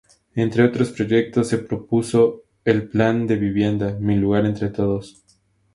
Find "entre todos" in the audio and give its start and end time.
4.47-5.21